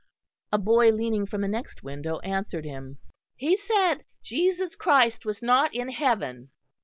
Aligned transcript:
A 0.51 0.57
boy 0.57 0.89
leaning 0.91 1.27
from 1.27 1.41
the 1.41 1.47
next 1.47 1.83
window 1.83 2.17
answered 2.21 2.65
him. 2.65 2.97
"He 3.37 3.55
said 3.55 4.03
Jesus 4.23 4.75
Christ 4.75 5.25
was 5.27 5.43
not 5.43 5.75
in 5.75 5.89
heaven." 5.89 6.49